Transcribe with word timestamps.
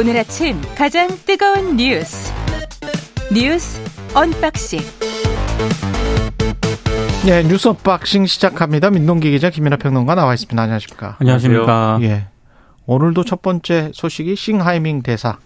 오늘 0.00 0.16
아침 0.16 0.56
가장 0.78 1.08
뜨거운 1.26 1.76
뉴스 1.76 2.32
뉴스 3.34 3.78
언박싱 4.14 4.80
예, 7.26 7.42
뉴스 7.42 7.68
언박싱 7.68 8.24
시작합니다. 8.24 8.88
민동기 8.88 9.30
기자 9.30 9.50
김민하 9.50 9.76
평론가 9.76 10.14
나와 10.14 10.32
있습니다. 10.32 10.58
안녕하십니까? 10.58 11.16
안녕하십니까? 11.20 11.98
예. 12.00 12.28
오늘도 12.86 13.24
첫 13.24 13.42
번째 13.42 13.90
소식이 13.92 14.36
싱하이밍 14.36 15.02
대사. 15.02 15.36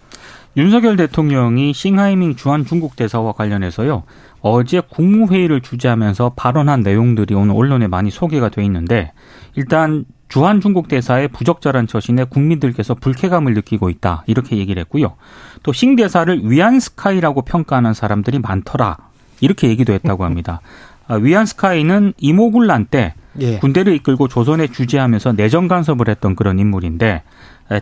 윤석열 0.57 0.95
대통령이 0.95 1.73
싱하이밍 1.73 2.37
주한 2.37 2.65
중국 2.65 2.95
대사와 2.95 3.33
관련해서요. 3.33 4.05
어제 4.41 4.81
국무회의를 4.89 5.63
주재하면서 5.63 6.35
발언한 6.37 6.83
내용들이 6.83 7.35
오늘 7.35 7.57
언론에 7.57 7.89
많이 7.89 8.13
소개가 8.13 8.51
돼 8.51 8.63
있는데 8.65 9.11
일단 9.57 10.05
주한 10.29 10.61
중국 10.61 10.89
대사의 10.89 11.29
부적절한 11.29 11.87
처신에 11.87 12.25
국민들께서 12.25 12.95
불쾌감을 12.95 13.55
느끼고 13.55 13.89
있다 13.91 14.25
이렇게 14.27 14.57
얘기를 14.57 14.81
했고요. 14.81 15.15
또 15.63 15.73
싱 15.73 15.97
대사를 15.97 16.41
위안 16.51 16.81
스카이라고 16.81 17.43
평가하는 17.43 17.95
사람들이 17.95 18.39
많더라 18.41 18.97
이렇게 19.41 19.69
얘기도 19.69 19.93
했다고 19.93 20.25
합니다. 20.25 20.61
아, 21.07 21.17
위안 21.17 21.45
스카이는 21.47 22.15
이모군란 22.19 22.87
때 22.87 23.15
예. 23.41 23.59
군대를 23.59 23.93
이끌고 23.95 24.29
조선에 24.29 24.69
주재하면서 24.69 25.33
내정 25.33 25.69
간섭을 25.69 26.09
했던 26.09 26.35
그런 26.37 26.59
인물인데 26.59 27.23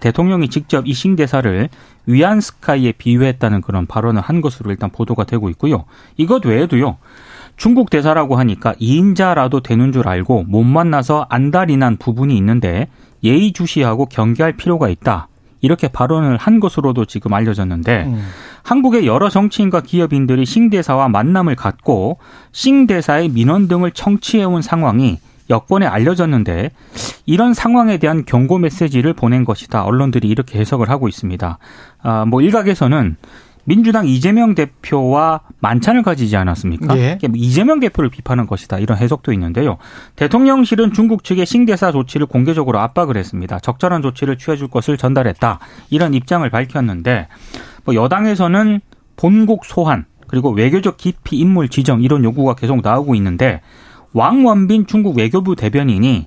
대통령이 0.01 0.49
직접 0.49 0.87
이 0.87 0.93
싱 0.95 1.15
대사를 1.17 1.69
위안 2.07 2.41
스카이에 2.41 2.93
비유했다는 2.93 3.61
그런 3.61 3.87
발언을 3.87 4.23
한 4.23 4.41
것으로 4.41 4.71
일단 4.71 4.91
보도가 4.91 5.25
되고 5.25 5.49
있고요. 5.51 5.85
이것 6.17 6.45
외에도요. 6.45 6.97
중국 7.63 7.91
대사라고 7.91 8.35
하니까 8.35 8.73
2인자라도 8.73 9.63
되는 9.63 9.93
줄 9.93 10.09
알고 10.09 10.47
못 10.49 10.65
만나서 10.65 11.27
안달이 11.29 11.77
난 11.77 11.97
부분이 11.97 12.37
있는데 12.37 12.89
예의주시하고 13.23 14.07
경계할 14.07 14.55
필요가 14.55 14.89
있다. 14.89 15.29
이렇게 15.61 15.87
발언을 15.87 16.39
한 16.39 16.59
것으로도 16.59 17.05
지금 17.05 17.33
알려졌는데 17.33 18.07
음. 18.07 18.27
한국의 18.65 19.07
여러 19.07 19.29
정치인과 19.29 19.83
기업인들이 19.83 20.45
싱 20.45 20.71
대사와 20.71 21.07
만남을 21.07 21.55
갖고 21.55 22.19
싱 22.51 22.89
대사의 22.89 23.29
민원 23.29 23.69
등을 23.69 23.93
청취해온 23.93 24.61
상황이 24.61 25.21
여권에 25.49 25.87
알려졌는데 25.87 26.73
이런 27.27 27.55
상황에 27.55 27.99
대한 27.99 28.25
경고 28.25 28.59
메시지를 28.59 29.13
보낸 29.13 29.45
것이다. 29.45 29.85
언론들이 29.85 30.27
이렇게 30.27 30.59
해석을 30.59 30.91
하고 30.91 31.07
있습니다. 31.07 31.59
아, 32.03 32.25
뭐 32.25 32.43
일각에서는 32.43 33.17
민주당 33.65 34.07
이재명 34.07 34.55
대표와 34.55 35.41
만찬을 35.61 36.03
가지지 36.03 36.37
않았습니까? 36.37 36.99
예. 36.99 37.19
뭐 37.23 37.37
이재명 37.37 37.81
대표를 37.81 38.11
비판한 38.11 38.47
것이다. 38.47 38.79
이런 38.79 38.99
해석도 38.99 39.33
있는데요. 39.33 39.79
대통령실은 40.17 40.93
중국 40.93 41.25
측의 41.25 41.47
신대사 41.47 41.93
조치를 41.93 42.27
공개적으로 42.27 42.81
압박을 42.81 43.17
했습니다. 43.17 43.61
적절한 43.61 44.03
조치를 44.03 44.39
취해줄 44.39 44.69
것을 44.69 44.97
전달했다. 44.97 45.61
이런 45.91 46.15
입장을 46.15 46.49
밝혔는데 46.49 47.29
뭐 47.85 47.95
여당에서는 47.95 48.81
본국 49.17 49.65
소환 49.65 50.07
그리고 50.27 50.51
외교적 50.51 50.97
기피 50.97 51.37
인물 51.37 51.69
지정 51.69 52.03
이런 52.03 52.25
요구가 52.25 52.55
계속 52.55 52.81
나오고 52.83 53.15
있는데 53.17 53.61
왕원빈 54.15 54.87
중국 54.87 55.17
외교부 55.17 55.57
대변인이 55.57 56.27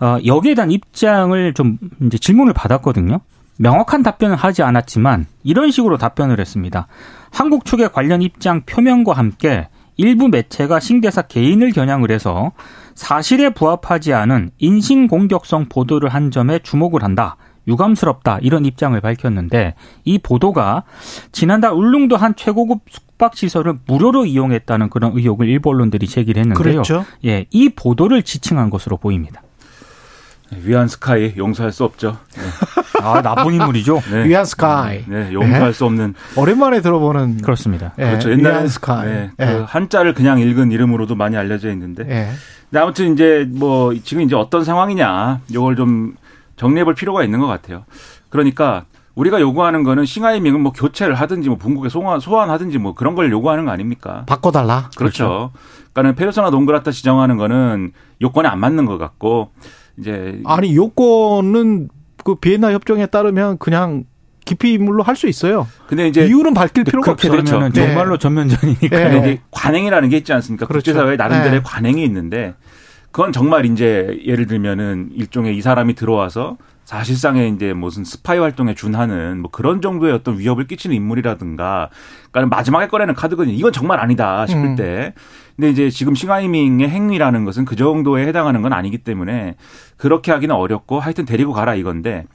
어, 0.00 0.18
여기에 0.24 0.54
대한 0.54 0.70
입장을 0.70 1.54
좀 1.54 1.78
이제 2.02 2.18
질문을 2.18 2.52
받았거든요. 2.52 3.20
명확한 3.62 4.02
답변을 4.02 4.34
하지 4.34 4.64
않았지만 4.64 5.26
이런 5.44 5.70
식으로 5.70 5.96
답변을 5.96 6.40
했습니다. 6.40 6.88
한국 7.30 7.64
측의 7.64 7.92
관련 7.92 8.20
입장 8.20 8.62
표명과 8.62 9.12
함께 9.12 9.68
일부 9.96 10.26
매체가 10.26 10.80
신대사 10.80 11.22
개인을 11.22 11.70
겨냥을 11.70 12.10
해서 12.10 12.50
사실에 12.96 13.50
부합하지 13.50 14.14
않은 14.14 14.50
인신공격성 14.58 15.66
보도를 15.68 16.08
한 16.08 16.32
점에 16.32 16.58
주목을 16.58 17.04
한다. 17.04 17.36
유감스럽다. 17.68 18.40
이런 18.42 18.64
입장을 18.64 19.00
밝혔는데 19.00 19.76
이 20.04 20.18
보도가 20.18 20.82
지난달 21.30 21.70
울릉도 21.70 22.16
한 22.16 22.34
최고급 22.34 22.80
숙박 22.90 23.36
시설을 23.36 23.78
무료로 23.86 24.26
이용했다는 24.26 24.90
그런 24.90 25.16
의혹을 25.16 25.48
일부 25.48 25.70
언론들이 25.70 26.08
제기를 26.08 26.40
했는데요. 26.40 26.82
그랬죠? 26.82 27.04
예, 27.24 27.46
이 27.50 27.68
보도를 27.68 28.24
지칭한 28.24 28.70
것으로 28.70 28.96
보입니다. 28.96 29.40
위안 30.64 30.88
스카이 30.88 31.34
용서할 31.36 31.72
수 31.72 31.84
없죠. 31.84 32.18
네. 32.36 32.42
아 33.02 33.22
나쁜 33.22 33.54
인물이죠. 33.54 34.00
네. 34.10 34.28
위안 34.28 34.44
스카이. 34.44 35.04
네, 35.06 35.32
용서할 35.32 35.66
네. 35.66 35.72
수 35.72 35.84
없는. 35.84 36.14
오랜만에 36.36 36.80
들어보는. 36.80 37.42
그렇습니다. 37.42 37.92
네. 37.96 38.06
그렇죠. 38.10 38.30
옛날 38.30 38.52
위안 38.52 38.68
스카이. 38.68 39.06
네, 39.08 39.30
그 39.36 39.64
한자를 39.66 40.14
그냥 40.14 40.38
읽은 40.38 40.70
이름으로도 40.70 41.14
많이 41.14 41.36
알려져 41.36 41.70
있는데. 41.70 42.04
네. 42.04 42.30
근데 42.70 42.80
아무튼 42.80 43.12
이제 43.12 43.46
뭐 43.50 43.94
지금 44.02 44.22
이제 44.22 44.34
어떤 44.34 44.64
상황이냐, 44.64 45.40
이걸 45.48 45.76
좀 45.76 46.14
정리해볼 46.56 46.94
필요가 46.94 47.24
있는 47.24 47.40
것 47.40 47.46
같아요. 47.46 47.84
그러니까 48.28 48.84
우리가 49.14 49.40
요구하는 49.40 49.82
거는 49.82 50.06
싱하이밍은 50.06 50.60
뭐 50.60 50.72
교체를 50.72 51.14
하든지 51.14 51.48
뭐 51.50 51.58
bun국에 51.58 51.90
소환, 51.90 52.18
소환하든지 52.18 52.78
뭐 52.78 52.94
그런 52.94 53.14
걸 53.14 53.30
요구하는 53.30 53.66
거 53.66 53.70
아닙니까? 53.70 54.24
바꿔달라. 54.26 54.88
그렇죠. 54.96 55.24
그렇죠. 55.24 55.50
그러니까는 55.92 56.14
페르소나 56.14 56.48
농그라타 56.48 56.92
지정하는 56.92 57.36
거는 57.36 57.92
요건에 58.22 58.48
안 58.48 58.58
맞는 58.58 58.86
것 58.86 58.96
같고 58.96 59.50
이제 59.98 60.40
아니 60.44 60.74
요건은 60.74 61.88
그 62.24 62.36
비엔나 62.36 62.72
협정에 62.72 63.06
따르면 63.06 63.58
그냥 63.58 64.04
기피 64.44 64.72
인물로 64.72 65.02
할 65.02 65.14
수 65.16 65.28
있어요. 65.28 65.68
근데 65.86 66.08
이제 66.08 66.26
이유는 66.26 66.54
밝힐 66.54 66.84
필요가 66.84 67.12
없죠. 67.12 67.30
그렇게 67.30 67.50
되면 67.50 67.72
네. 67.72 67.86
정말로 67.86 68.16
전면전이니까. 68.18 69.08
네. 69.08 69.18
이제 69.18 69.40
관행이라는 69.52 70.08
게 70.08 70.16
있지 70.16 70.32
않습니까? 70.32 70.66
그렇죠. 70.66 70.92
국제사회에 70.92 71.16
나름대로의 71.16 71.60
네. 71.60 71.62
관행이 71.64 72.02
있는데 72.04 72.54
그건 73.12 73.32
정말 73.32 73.66
이제 73.66 74.20
예를 74.26 74.46
들면은 74.46 75.10
일종의 75.14 75.56
이 75.56 75.60
사람이 75.60 75.94
들어와서 75.94 76.56
사실상의 76.92 77.48
이제 77.54 77.72
무슨 77.72 78.04
스파이 78.04 78.38
활동에 78.38 78.74
준하는 78.74 79.40
뭐 79.40 79.50
그런 79.50 79.80
정도의 79.80 80.12
어떤 80.12 80.38
위협을 80.38 80.66
끼치는 80.66 80.94
인물이라든가 80.94 81.88
그러니까 82.30 82.54
마지막에 82.54 82.86
꺼내는 82.88 83.14
카드거든요. 83.14 83.54
이건 83.54 83.72
정말 83.72 83.98
아니다 83.98 84.46
싶을 84.46 84.62
음. 84.62 84.76
때. 84.76 85.14
근데 85.56 85.70
이제 85.70 85.88
지금 85.88 86.14
싱하이밍의 86.14 86.86
행위라는 86.90 87.46
것은 87.46 87.64
그 87.64 87.76
정도에 87.76 88.26
해당하는 88.26 88.60
건 88.60 88.74
아니기 88.74 88.98
때문에 88.98 89.56
그렇게 89.96 90.32
하기는 90.32 90.54
어렵고 90.54 91.00
하여튼 91.00 91.24
데리고 91.24 91.54
가라 91.54 91.76
이건데 91.76 92.26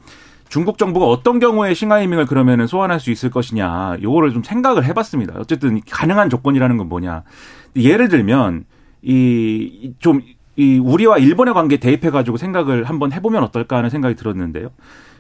중국 0.50 0.80
정부가 0.80 1.06
어떤 1.06 1.38
경우에 1.38 1.76
싱하이밍을 1.76 2.26
그러면은 2.26 2.66
소환할 2.66 3.00
수 3.00 3.12
있을 3.12 3.30
것이냐 3.30 3.98
요거를 4.02 4.34
좀 4.34 4.42
생각을 4.42 4.86
해봤습니다. 4.86 5.36
어쨌든 5.38 5.82
가능한 5.88 6.32
조건이라는 6.32 6.78
건 6.78 6.90
뭐냐. 6.90 7.22
예를 7.76 8.10
들면 8.10 8.66
이 9.04 9.94
좀 10.00 10.22
이 10.58 10.80
우리와 10.80 11.18
일본의 11.20 11.54
관계 11.54 11.78
대입해 11.78 12.10
가지고 12.10 12.38
생각을 12.38 12.84
한번 12.84 13.12
해보면 13.14 13.44
어떨까 13.44 13.78
하는 13.78 13.90
생각이 13.90 14.16
들었는데요. 14.16 14.70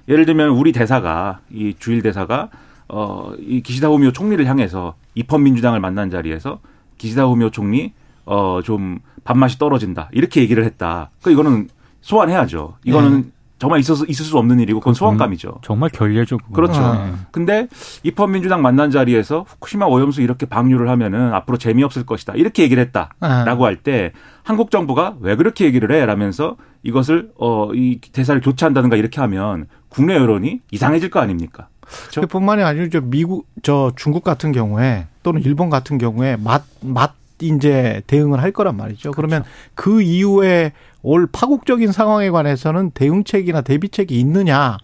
예를 0.09 0.25
들면 0.25 0.49
우리 0.49 0.71
대사가 0.71 1.39
이 1.51 1.75
주일 1.79 2.01
대사가 2.01 2.49
어 2.89 3.33
이 3.39 3.61
기시다 3.61 3.87
후미오 3.89 4.11
총리를 4.11 4.45
향해서 4.45 4.95
입헌 5.15 5.43
민주당을 5.43 5.79
만난 5.79 6.09
자리에서 6.09 6.59
기시다 6.97 7.25
후미오 7.25 7.51
총리 7.51 7.93
어 8.25 8.61
좀 8.63 8.99
밥맛이 9.23 9.59
떨어진다 9.59 10.09
이렇게 10.13 10.41
얘기를 10.41 10.63
했다. 10.63 11.09
그 11.21 11.31
이거는 11.31 11.69
소환해야죠. 12.01 12.75
이거는 12.85 13.21
네. 13.21 13.27
정말 13.59 13.79
있어서 13.79 14.05
있을 14.05 14.23
수 14.23 14.37
없는 14.37 14.59
일이고 14.59 14.79
그건 14.79 14.93
소환감이죠. 14.93 15.59
정말. 15.63 15.89
그건. 16.37 16.53
그렇죠. 16.53 16.93
네. 16.93 17.11
근데 17.31 17.67
입헌 18.03 18.31
민주당 18.31 18.61
만난 18.61 18.91
자리에서 18.91 19.45
후쿠시마 19.47 19.85
오염수 19.87 20.21
이렇게 20.21 20.45
방류를 20.45 20.89
하면은 20.89 21.33
앞으로 21.33 21.57
재미없을 21.57 22.05
것이다. 22.05 22.33
이렇게 22.35 22.63
얘기를 22.63 22.83
했다라고 22.83 23.65
할 23.65 23.77
때 23.77 24.11
한국 24.43 24.71
정부가 24.71 25.15
왜 25.19 25.35
그렇게 25.35 25.65
얘기를 25.65 25.91
해? 25.95 26.05
라면서 26.05 26.55
이것을 26.83 27.31
어이 27.37 27.99
대사를 28.11 28.39
교체한다든가 28.41 28.95
이렇게 28.95 29.21
하면 29.21 29.67
국내 29.89 30.15
여론이 30.15 30.61
이상해질 30.71 31.09
거 31.09 31.19
아닙니까? 31.19 31.67
그렇죠? 31.81 32.27
뿐만이 32.27 32.63
아니고 32.63 32.89
저 32.89 33.01
미국 33.01 33.47
저 33.63 33.91
중국 33.95 34.23
같은 34.23 34.51
경우에 34.51 35.07
또는 35.23 35.41
일본 35.43 35.69
같은 35.69 35.97
경우에 35.97 36.37
맛맛 36.37 37.13
이제 37.41 38.01
대응을 38.07 38.41
할 38.41 38.51
거란 38.51 38.77
말이죠. 38.77 39.11
그렇죠. 39.11 39.15
그러면 39.15 39.43
그 39.75 40.01
이후에 40.01 40.73
올 41.03 41.27
파국적인 41.31 41.91
상황에 41.91 42.29
관해서는 42.29 42.91
대응책이나 42.91 43.61
대비책이 43.61 44.19
있느냐 44.19 44.77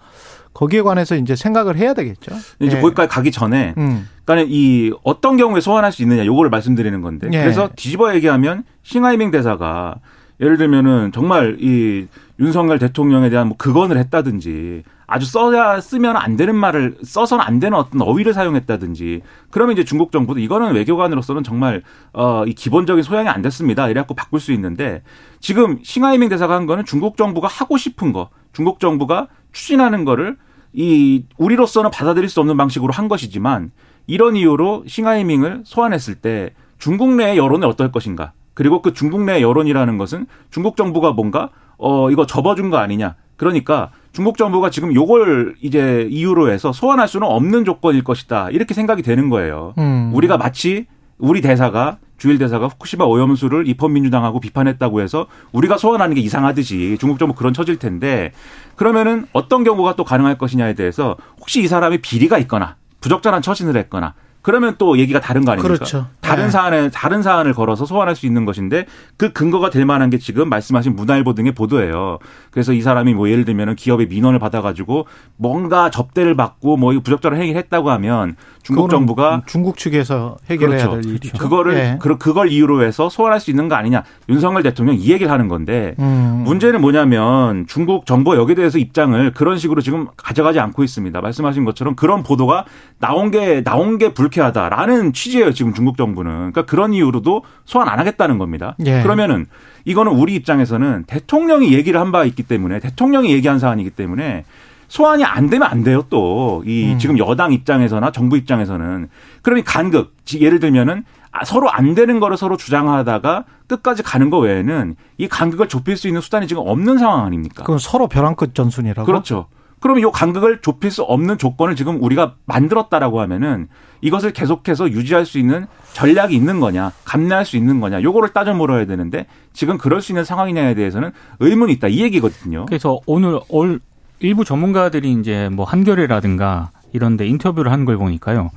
거기에 0.53 0.81
관해서 0.81 1.15
이제 1.15 1.35
생각을 1.35 1.77
해야 1.77 1.93
되겠죠. 1.93 2.35
이제 2.59 2.77
예. 2.77 2.81
거기까지 2.81 3.09
가기 3.09 3.31
전에, 3.31 3.73
음. 3.77 4.07
그러니까 4.23 4.47
이 4.51 4.91
어떤 5.03 5.35
경우에 5.35 5.59
소환할 5.61 5.91
수 5.91 6.03
있느냐 6.03 6.25
요거를 6.25 6.51
말씀드리는 6.51 7.01
건데, 7.01 7.27
예. 7.33 7.41
그래서 7.41 7.69
뒤집어 7.75 8.13
얘기하면 8.15 8.63
싱하이밍 8.83 9.31
대사가 9.31 9.95
예를 10.39 10.57
들면은 10.57 11.11
정말 11.11 11.57
이 11.59 12.05
윤석열 12.39 12.79
대통령에 12.79 13.29
대한 13.29 13.47
뭐 13.47 13.57
극언을 13.57 13.97
했다든지 13.97 14.83
아주 15.13 15.27
써야 15.27 15.79
쓰면 15.79 16.15
안 16.17 16.35
되는 16.35 16.55
말을 16.55 16.97
써서는 17.03 17.45
안 17.45 17.59
되는 17.59 17.77
어떤 17.77 18.01
어휘를 18.01 18.33
사용했다든지 18.33 19.21
그러면 19.51 19.73
이제 19.73 19.83
중국 19.83 20.11
정부도 20.11 20.39
이거는 20.39 20.73
외교관으로서는 20.73 21.43
정말 21.43 21.83
어 22.13 22.43
이 22.47 22.53
기본적인 22.53 23.03
소양이 23.03 23.29
안 23.29 23.41
됐습니다. 23.41 23.87
이래갖고 23.89 24.15
바꿀 24.15 24.39
수 24.39 24.51
있는데 24.53 25.03
지금 25.39 25.79
싱하이밍 25.83 26.29
대사가 26.29 26.55
한 26.55 26.65
거는 26.65 26.85
중국 26.85 27.17
정부가 27.17 27.47
하고 27.47 27.77
싶은 27.77 28.11
거, 28.11 28.29
중국 28.53 28.79
정부가 28.79 29.27
추진하는 29.51 30.03
거를 30.03 30.37
이 30.73 31.25
우리로서는 31.37 31.91
받아들일 31.91 32.29
수 32.29 32.39
없는 32.39 32.57
방식으로 32.57 32.91
한 32.91 33.07
것이지만 33.07 33.71
이런 34.07 34.35
이유로 34.35 34.85
싱하이밍을 34.87 35.61
소환했을 35.65 36.15
때 36.15 36.53
중국 36.79 37.13
내의 37.13 37.37
여론이 37.37 37.65
어떨 37.65 37.91
것인가? 37.91 38.33
그리고 38.53 38.81
그 38.81 38.93
중국 38.93 39.23
내 39.23 39.41
여론이라는 39.41 39.97
것은 39.97 40.25
중국 40.49 40.75
정부가 40.75 41.11
뭔가 41.11 41.49
어 41.77 42.09
이거 42.09 42.25
접어준 42.25 42.69
거 42.69 42.77
아니냐. 42.77 43.15
그러니까 43.37 43.91
중국 44.13 44.37
정부가 44.37 44.69
지금 44.69 44.93
요걸 44.93 45.55
이제 45.61 46.07
이유로 46.09 46.51
해서 46.51 46.71
소환할 46.71 47.07
수는 47.07 47.27
없는 47.27 47.65
조건일 47.65 48.03
것이다. 48.03 48.51
이렇게 48.51 48.75
생각이 48.75 49.01
되는 49.01 49.29
거예요. 49.29 49.73
음. 49.79 50.11
우리가 50.13 50.37
마치 50.37 50.85
우리 51.17 51.41
대사가 51.41 51.97
주일 52.19 52.37
대사가 52.37 52.67
후쿠시마 52.67 53.05
오염수를 53.05 53.67
입헌민주당하고 53.67 54.39
비판했다고 54.39 55.01
해서 55.01 55.25
우리가 55.51 55.77
소환하는 55.77 56.15
게 56.15 56.21
이상하듯이 56.21 56.97
중국 56.99 57.17
정부 57.17 57.33
그런 57.33 57.53
처질 57.53 57.79
텐데 57.79 58.31
그러면은 58.75 59.25
어떤 59.33 59.63
경우가 59.63 59.95
또 59.95 60.03
가능할 60.03 60.37
것이냐에 60.37 60.73
대해서 60.75 61.17
혹시 61.39 61.61
이 61.61 61.67
사람이 61.67 61.97
비리가 61.97 62.37
있거나 62.37 62.75
부적절한 63.01 63.41
처신을 63.41 63.75
했거나 63.77 64.13
그러면 64.43 64.75
또 64.77 64.99
얘기가 64.99 65.21
다른 65.21 65.43
거 65.43 65.53
아닙니까? 65.53 65.73
그렇죠. 65.73 66.07
다른 66.23 66.45
네. 66.45 66.49
사안에 66.49 66.89
다른 66.89 67.21
사안을 67.21 67.53
걸어서 67.53 67.85
소환할 67.85 68.15
수 68.15 68.25
있는 68.25 68.45
것인데 68.45 68.85
그 69.17 69.31
근거가 69.31 69.69
될 69.69 69.85
만한 69.85 70.09
게 70.09 70.17
지금 70.17 70.49
말씀하신 70.49 70.95
문화일보 70.95 71.33
등의 71.33 71.51
보도예요. 71.51 72.17
그래서 72.49 72.73
이 72.73 72.81
사람이 72.81 73.13
뭐 73.13 73.29
예를 73.29 73.45
들면 73.45 73.75
기업의 73.75 74.07
민원을 74.07 74.39
받아가지고 74.39 75.05
뭔가 75.37 75.89
접대를 75.89 76.35
받고 76.35 76.77
뭐 76.77 76.93
부적절한 76.93 77.39
행위를 77.39 77.59
했다고 77.59 77.91
하면 77.91 78.35
중국 78.63 78.89
정부가 78.89 79.41
중국 79.45 79.77
측에서 79.77 80.37
해결해야 80.49 80.87
그렇죠. 80.87 81.01
될 81.01 81.13
일이죠. 81.13 81.37
그거를 81.37 81.73
네. 81.73 81.99
그걸 81.99 82.49
이유로 82.49 82.83
해서 82.83 83.09
소환할 83.09 83.39
수 83.39 83.51
있는 83.51 83.67
거 83.67 83.75
아니냐. 83.75 84.03
윤석열 84.29 84.63
대통령 84.63 84.95
이 84.95 85.11
얘기를 85.11 85.29
하는 85.29 85.49
건데 85.49 85.95
음. 85.99 86.43
문제는 86.45 86.79
뭐냐면 86.79 87.65
중국 87.67 88.05
정부 88.05 88.35
여기에 88.37 88.55
대해서 88.55 88.77
입장을 88.77 89.33
그런 89.33 89.57
식으로 89.57 89.81
지금 89.81 90.07
가져가지 90.15 90.59
않고 90.59 90.83
있습니다. 90.83 91.19
말씀하신 91.19 91.65
것처럼 91.65 91.95
그런 91.95 92.23
보도가 92.23 92.65
나온 92.99 93.31
게 93.31 93.63
나온 93.63 93.97
게 93.97 94.13
불쾌하다라는 94.13 95.11
취지예요. 95.11 95.51
지금 95.51 95.73
중국 95.73 95.97
정부 95.97 96.12
는. 96.21 96.31
그러니까 96.51 96.65
그런 96.65 96.93
이유로도 96.93 97.43
소환 97.65 97.89
안 97.89 97.97
하겠다는 97.97 98.37
겁니다. 98.37 98.75
예. 98.85 99.01
그러면은 99.01 99.47
이거는 99.85 100.11
우리 100.13 100.35
입장에서는 100.35 101.05
대통령이 101.07 101.73
얘기를 101.73 101.99
한 101.99 102.11
바 102.11 102.25
있기 102.25 102.43
때문에 102.43 102.79
대통령이 102.79 103.31
얘기한 103.31 103.57
사안이기 103.57 103.89
때문에 103.89 104.45
소환이 104.87 105.23
안 105.23 105.49
되면 105.49 105.67
안 105.67 105.83
돼요 105.83 106.03
또이 106.11 106.91
음. 106.93 106.99
지금 106.99 107.17
여당 107.17 107.51
입장에서나 107.51 108.11
정부 108.11 108.37
입장에서는 108.37 109.09
그러면 109.41 109.63
간극 109.63 110.13
예를 110.39 110.59
들면은 110.59 111.03
아, 111.31 111.43
서로 111.43 111.71
안 111.71 111.95
되는 111.95 112.19
거를 112.19 112.37
서로 112.37 112.55
주장하다가 112.57 113.45
끝까지 113.65 114.03
가는 114.03 114.29
거 114.29 114.37
외에는 114.37 114.95
이 115.17 115.27
간극을 115.27 115.67
좁힐 115.67 115.97
수 115.97 116.07
있는 116.07 116.21
수단이 116.21 116.45
지금 116.47 116.61
없는 116.67 116.99
상황 116.99 117.25
아닙니까? 117.25 117.63
그건 117.63 117.79
서로 117.79 118.07
벼랑 118.07 118.35
끝 118.35 118.53
전순이라고. 118.53 119.07
그렇죠. 119.07 119.47
그러면 119.83 120.07
이 120.07 120.11
간극을 120.13 120.61
좁힐 120.61 120.91
수 120.91 121.03
없는 121.03 121.37
조건을 121.37 121.75
지금 121.75 122.01
우리가 122.01 122.35
만들었다라고 122.45 123.19
하면은 123.19 123.67
이것을 123.99 124.31
계속해서 124.31 124.91
유지할 124.91 125.25
수 125.25 125.39
있는 125.39 125.67
전략이 125.91 126.33
있는 126.33 126.61
거냐, 126.61 126.93
감내할 127.03 127.43
수 127.43 127.57
있는 127.57 127.81
거냐, 127.81 128.01
요거를 128.01 128.29
따져 128.29 128.53
물어야 128.53 128.85
되는데 128.85 129.25
지금 129.51 129.77
그럴 129.77 130.01
수 130.01 130.13
있는 130.13 130.23
상황이냐에 130.23 130.73
대해서는 130.75 131.11
의문이 131.41 131.73
있다 131.73 131.89
이 131.89 131.99
얘기거든요. 131.99 132.63
그래서 132.63 133.01
오늘 133.05 133.41
올 133.49 133.81
일부 134.21 134.45
전문가들이 134.45 135.11
이제 135.19 135.49
뭐 135.51 135.65
한겨레라든가 135.65 136.71
이런데 136.93 137.27
인터뷰를 137.27 137.71
한 137.71 137.85
걸 137.85 137.97
보니까요. 137.97 138.51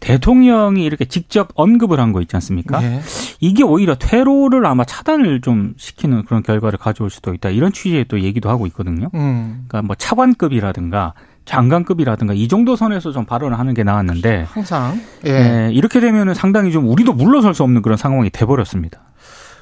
대통령이 0.00 0.84
이렇게 0.84 1.04
직접 1.06 1.48
언급을 1.54 1.98
한 1.98 2.12
거 2.12 2.20
있지 2.22 2.36
않습니까? 2.36 2.80
네. 2.80 3.00
이게 3.40 3.64
오히려 3.64 3.96
퇴로를 3.96 4.64
아마 4.66 4.84
차단을 4.84 5.40
좀 5.40 5.74
시키는 5.76 6.24
그런 6.24 6.42
결과를 6.42 6.78
가져올 6.78 7.10
수도 7.10 7.34
있다. 7.34 7.48
이런 7.50 7.72
취지의 7.72 8.04
또 8.08 8.20
얘기도 8.20 8.48
하고 8.48 8.66
있거든요. 8.68 9.08
음. 9.14 9.64
그러니까 9.66 9.82
뭐 9.82 9.96
차관급이라든가 9.96 11.14
장관급이라든가 11.44 12.34
이 12.34 12.46
정도 12.46 12.76
선에서 12.76 13.10
좀 13.10 13.24
발언을 13.24 13.58
하는 13.58 13.74
게 13.74 13.82
나왔는데 13.82 14.46
항상 14.50 15.00
예. 15.24 15.32
네, 15.32 15.70
이렇게 15.72 15.98
되면은 15.98 16.34
상당히 16.34 16.70
좀 16.72 16.88
우리도 16.88 17.14
물러설 17.14 17.54
수 17.54 17.62
없는 17.64 17.82
그런 17.82 17.96
상황이 17.96 18.30
돼 18.30 18.44
버렸습니다. 18.46 19.00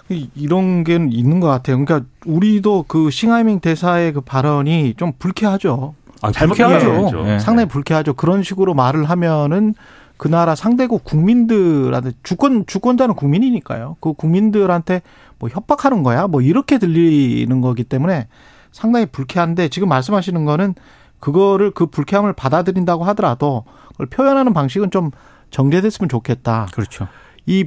이런 0.09 0.85
게 0.85 0.95
있는 0.95 1.41
것 1.41 1.49
같아요. 1.49 1.83
그러니까 1.85 2.09
우리도 2.27 2.85
그 2.87 3.11
싱하이밍 3.11 3.61
대사의 3.61 4.13
그 4.13 4.21
발언이 4.21 4.95
좀 4.97 5.13
불쾌하죠. 5.19 5.95
아, 6.27 6.47
불쾌하죠. 6.47 7.23
네. 7.25 7.39
상당히 7.39 7.69
불쾌하죠. 7.69 8.15
그런 8.15 8.43
식으로 8.43 8.75
말을 8.75 9.05
하면은 9.05 9.75
그 10.17 10.29
나라 10.29 10.55
상대국 10.55 11.05
국민들한테 11.05 12.13
주권 12.23 12.65
주권자는 12.67 13.15
국민이니까요. 13.15 13.97
그 14.01 14.15
국민들한테 14.15 15.03
뭐 15.39 15.49
협박하는 15.51 16.03
거야. 16.03 16.27
뭐 16.27 16.41
이렇게 16.41 16.79
들리는 16.79 17.61
거기 17.61 17.85
때문에 17.85 18.29
상당히 18.73 19.07
불쾌한데 19.07 19.69
지금 19.69 19.89
말씀하시는 19.89 20.45
거는 20.45 20.75
그거를 21.21 21.71
그 21.71 21.87
불쾌함을 21.87 22.33
받아들인다고 22.33 23.05
하더라도 23.05 23.65
그걸 23.93 24.07
표현하는 24.07 24.53
방식은 24.53 24.91
좀 24.91 25.11
정제됐으면 25.51 26.09
좋겠다. 26.09 26.67
그렇죠. 26.73 27.09
이 27.47 27.67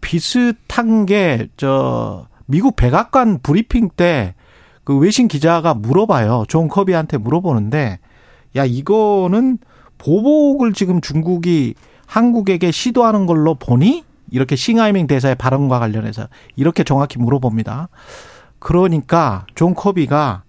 비슷한 0.00 1.06
게 1.06 1.48
저 1.56 2.26
미국 2.46 2.76
백악관 2.76 3.40
브리핑 3.42 3.90
때 3.96 4.34
그 4.86 4.96
외신 4.96 5.26
기자가 5.26 5.74
물어봐요. 5.74 6.44
존 6.46 6.68
커비한테 6.68 7.18
물어보는데 7.18 7.98
야 8.54 8.64
이거는 8.64 9.58
보복을 9.98 10.74
지금 10.74 11.00
중국이 11.00 11.74
한국에게 12.06 12.70
시도하는 12.70 13.26
걸로 13.26 13.56
보니 13.56 14.04
이렇게 14.30 14.54
싱하이밍 14.54 15.08
대사의 15.08 15.34
발언과 15.34 15.80
관련해서 15.80 16.28
이렇게 16.54 16.84
정확히 16.84 17.18
물어봅니다. 17.18 17.88
그러니까 18.60 19.44
존 19.56 19.74
커비가 19.74 20.44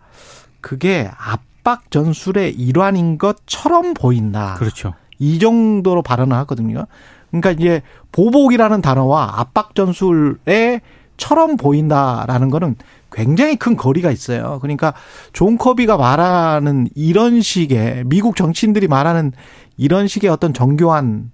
그게 0.62 1.10
압박 1.18 1.90
전술의 1.90 2.54
일환인 2.54 3.18
것처럼 3.18 3.96
보인다. 3.96 4.54
그렇죠. 4.54 4.94
이 5.18 5.40
정도로 5.40 6.04
발언을 6.04 6.38
하거든요. 6.38 6.86
그러니까 7.32 7.50
이제 7.54 7.82
보복이라는 8.12 8.84
단어와 8.84 9.40
압박 9.40 9.74
전술에 9.74 10.82
처럼 11.18 11.58
보인다라는 11.58 12.52
거는 12.52 12.76
굉장히 13.12 13.56
큰 13.56 13.76
거리가 13.76 14.12
있어요. 14.12 14.60
그러니까 14.62 14.94
존 15.34 15.58
커비가 15.58 15.98
말하는 15.98 16.88
이런 16.96 17.42
식의 17.42 18.04
미국 18.06 18.36
정치인들이 18.36 18.88
말하는 18.88 19.32
이런 19.78 20.08
식의 20.08 20.30
어떤 20.30 20.54
정교한 20.54 21.32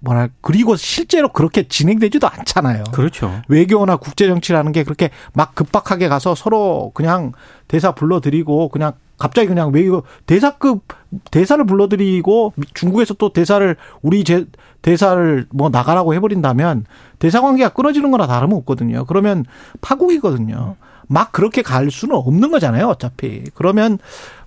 뭐랄 0.00 0.30
그리고 0.40 0.76
실제로 0.76 1.28
그렇게 1.28 1.68
진행되지도 1.68 2.28
않잖아요. 2.28 2.84
그렇죠. 2.92 3.42
외교나 3.48 3.96
국제 3.96 4.26
정치라는 4.26 4.72
게 4.72 4.82
그렇게 4.84 5.10
막 5.32 5.54
급박하게 5.54 6.08
가서 6.08 6.34
서로 6.34 6.90
그냥 6.94 7.32
대사 7.68 7.92
불러드리고 7.92 8.68
그냥 8.68 8.92
갑자기 9.18 9.48
그냥 9.48 9.70
외교 9.70 10.02
대사급 10.24 10.82
대사를 11.30 11.64
불러드리고 11.64 12.54
중국에서 12.72 13.14
또 13.14 13.32
대사를 13.32 13.76
우리 14.00 14.24
제 14.24 14.46
대사를 14.80 15.46
뭐 15.50 15.68
나가라고 15.68 16.14
해버린다면 16.14 16.86
대사 17.18 17.42
관계가 17.42 17.70
끊어지는 17.70 18.10
거나 18.10 18.26
다름없거든요. 18.26 19.04
그러면 19.04 19.44
파국이거든요. 19.82 20.76
막 21.06 21.32
그렇게 21.32 21.60
갈 21.60 21.90
수는 21.90 22.14
없는 22.14 22.50
거잖아요. 22.50 22.86
어차피 22.86 23.44
그러면 23.54 23.98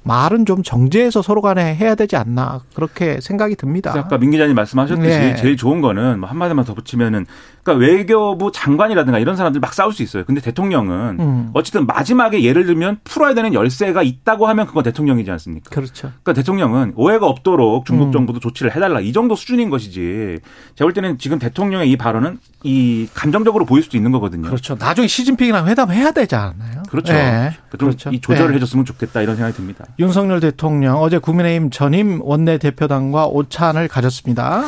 말은 0.03 0.45
좀 0.45 0.63
정제해서 0.63 1.21
서로 1.21 1.41
간에 1.41 1.75
해야 1.75 1.95
되지 1.95 2.15
않나 2.15 2.61
그렇게 2.75 3.19
생각이 3.21 3.55
듭니다. 3.55 3.93
아까 3.95 4.17
민 4.17 4.31
기자님 4.31 4.55
말씀하셨듯이 4.55 5.09
네. 5.19 5.35
제일 5.35 5.57
좋은 5.57 5.81
거는 5.81 6.19
뭐 6.19 6.29
한마디만 6.29 6.65
더 6.65 6.73
붙이면은 6.73 7.25
그러니까 7.63 7.85
외교부 7.85 8.51
장관이라든가 8.51 9.19
이런 9.19 9.35
사람들 9.37 9.61
막 9.61 9.73
싸울 9.73 9.93
수 9.93 10.03
있어요. 10.03 10.25
근데 10.25 10.41
대통령은 10.41 11.17
음. 11.19 11.49
어쨌든 11.53 11.85
마지막에 11.87 12.43
예를 12.43 12.65
들면 12.65 12.99
풀어야 13.03 13.33
되는 13.33 13.53
열쇠가 13.53 14.03
있다고 14.03 14.47
하면 14.47 14.67
그건 14.67 14.83
대통령이지 14.83 15.31
않습니까? 15.31 15.69
그렇죠. 15.69 16.11
그러니까 16.23 16.33
대통령은 16.33 16.93
오해가 16.95 17.25
없도록 17.27 17.85
중국 17.85 18.07
음. 18.07 18.11
정부도 18.11 18.39
조치를 18.39 18.75
해달라 18.75 18.99
이 18.99 19.13
정도 19.13 19.35
수준인 19.35 19.69
것이지. 19.69 20.39
제가 20.75 20.85
볼 20.85 20.93
때는 20.93 21.17
지금 21.17 21.39
대통령의 21.39 21.89
이 21.89 21.95
발언은 21.95 22.39
이 22.63 23.07
감정적으로 23.13 23.65
보일 23.65 23.83
수도 23.83 23.97
있는 23.97 24.11
거거든요. 24.11 24.43
그렇죠. 24.43 24.75
나중에 24.77 25.07
시진핑이랑 25.07 25.67
회담해야 25.67 26.11
되지 26.11 26.35
않나요? 26.35 26.83
그렇죠. 26.89 27.13
네. 27.13 27.51
좀 27.71 27.89
그렇죠. 27.89 28.09
이 28.11 28.19
조절을 28.19 28.51
네. 28.51 28.55
해줬으면 28.57 28.85
좋겠다 28.85 29.21
이런 29.21 29.35
생각이 29.37 29.55
듭니다. 29.55 29.85
윤석열 29.99 30.41
대통령 30.41 30.97
어제 30.97 31.17
국민의힘 31.17 31.69
전임 31.69 32.21
원내대표단과 32.21 33.27
오찬을 33.27 33.87
가졌습니다. 33.87 34.65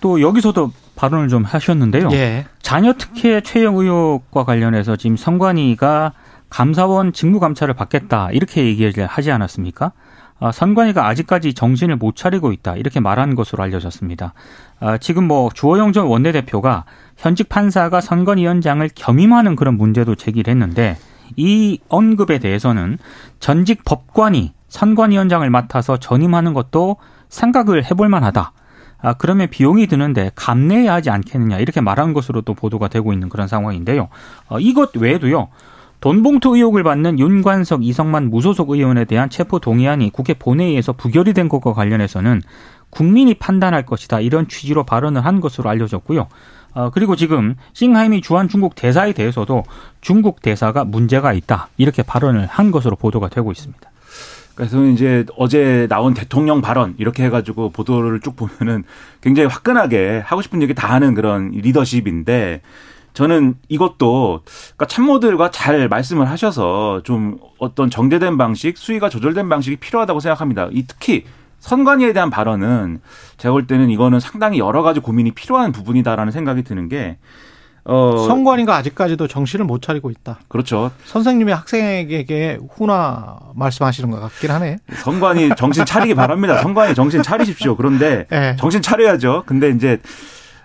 또 0.00 0.20
여기서도 0.20 0.72
발언을 0.96 1.28
좀 1.28 1.44
하셨는데요. 1.44 2.08
예. 2.12 2.46
자녀 2.62 2.92
특혜 2.92 3.40
채용 3.40 3.78
의혹과 3.78 4.44
관련해서 4.44 4.96
지금 4.96 5.16
선관위가 5.16 6.12
감사원 6.48 7.12
직무 7.12 7.40
감찰을 7.40 7.74
받겠다 7.74 8.30
이렇게 8.32 8.64
얘기를 8.64 9.06
하지 9.06 9.30
않았습니까? 9.30 9.92
아, 10.40 10.52
선관위가 10.52 11.06
아직까지 11.06 11.52
정신을 11.52 11.96
못 11.96 12.16
차리고 12.16 12.52
있다 12.52 12.76
이렇게 12.76 12.98
말한 12.98 13.34
것으로 13.34 13.62
알려졌습니다. 13.62 14.32
아, 14.80 14.98
지금 14.98 15.24
뭐 15.24 15.50
주호영 15.52 15.92
전 15.92 16.06
원내대표가 16.06 16.84
현직 17.16 17.48
판사가 17.48 18.00
선관위원장을 18.00 18.88
겸임하는 18.94 19.54
그런 19.54 19.76
문제도 19.76 20.14
제기를 20.14 20.50
했는데 20.50 20.96
이 21.36 21.78
언급에 21.88 22.38
대해서는 22.38 22.98
전직 23.38 23.84
법관이 23.84 24.54
선관위원장을 24.68 25.48
맡아서 25.50 25.98
전임하는 25.98 26.54
것도 26.54 26.96
생각을 27.28 27.84
해볼 27.84 28.08
만하다. 28.08 28.52
아, 29.02 29.14
그러면 29.14 29.48
비용이 29.48 29.86
드는데 29.86 30.30
감내해야 30.34 30.94
하지 30.94 31.10
않겠느냐 31.10 31.58
이렇게 31.58 31.80
말한 31.80 32.12
것으로 32.12 32.42
도 32.42 32.54
보도가 32.54 32.88
되고 32.88 33.12
있는 33.12 33.28
그런 33.28 33.48
상황인데요. 33.48 34.08
어, 34.48 34.60
이것 34.60 34.94
외에도요. 34.96 35.48
돈봉투 36.00 36.56
의혹을 36.56 36.82
받는 36.82 37.18
윤관석, 37.18 37.84
이성만 37.84 38.30
무소속 38.30 38.70
의원에 38.70 39.04
대한 39.04 39.28
체포 39.28 39.58
동의안이 39.58 40.10
국회 40.10 40.32
본회의에서 40.32 40.94
부결이 40.94 41.34
된 41.34 41.48
것과 41.48 41.74
관련해서는 41.74 42.40
국민이 42.88 43.34
판단할 43.34 43.84
것이다 43.84 44.20
이런 44.20 44.48
취지로 44.48 44.84
발언을 44.84 45.24
한 45.24 45.40
것으로 45.40 45.68
알려졌고요. 45.68 46.28
어, 46.72 46.90
그리고 46.90 47.16
지금 47.16 47.56
싱하임이 47.72 48.20
주한 48.20 48.48
중국 48.48 48.74
대사에 48.74 49.12
대해서도 49.12 49.64
중국 50.00 50.40
대사가 50.40 50.84
문제가 50.84 51.32
있다 51.32 51.68
이렇게 51.76 52.02
발언을 52.02 52.46
한 52.46 52.70
것으로 52.70 52.96
보도가 52.96 53.28
되고 53.28 53.50
있습니다. 53.52 53.90
그래서 54.60 54.84
이제 54.84 55.24
어제 55.38 55.86
나온 55.88 56.12
대통령 56.12 56.60
발언 56.60 56.94
이렇게 56.98 57.24
해가지고 57.24 57.70
보도를 57.70 58.20
쭉 58.20 58.36
보면은 58.36 58.84
굉장히 59.22 59.48
화끈하게 59.48 60.18
하고 60.22 60.42
싶은 60.42 60.60
얘기 60.60 60.74
다 60.74 60.92
하는 60.92 61.14
그런 61.14 61.50
리더십인데 61.52 62.60
저는 63.14 63.54
이것도 63.70 64.42
그러니까 64.44 64.84
참모들과 64.86 65.50
잘 65.50 65.88
말씀을 65.88 66.28
하셔서 66.28 67.00
좀 67.04 67.38
어떤 67.56 67.88
정제된 67.88 68.36
방식, 68.36 68.76
수위가 68.76 69.08
조절된 69.08 69.48
방식이 69.48 69.76
필요하다고 69.76 70.20
생각합니다. 70.20 70.68
이 70.72 70.84
특히 70.86 71.24
선관위에 71.60 72.12
대한 72.12 72.28
발언은 72.28 73.00
제가 73.38 73.52
볼 73.52 73.66
때는 73.66 73.88
이거는 73.88 74.20
상당히 74.20 74.58
여러 74.58 74.82
가지 74.82 75.00
고민이 75.00 75.30
필요한 75.30 75.72
부분이다라는 75.72 76.32
생각이 76.32 76.64
드는 76.64 76.90
게 76.90 77.16
어. 77.84 78.24
선관위가 78.26 78.76
아직까지도 78.76 79.26
정신을 79.26 79.64
못 79.64 79.82
차리고 79.82 80.10
있다. 80.10 80.38
그렇죠. 80.48 80.90
선생님이 81.04 81.52
학생에게 81.52 82.58
훈화 82.70 83.38
말씀하시는 83.54 84.10
것 84.10 84.20
같긴 84.20 84.50
하네. 84.50 84.78
선관위 85.02 85.50
정신 85.56 85.84
차리기 85.84 86.14
바랍니다. 86.14 86.58
선관위 86.58 86.94
정신 86.94 87.22
차리십시오. 87.22 87.76
그런데 87.76 88.26
네. 88.30 88.56
정신 88.58 88.82
차려야죠. 88.82 89.44
근데 89.46 89.70
이제 89.70 89.98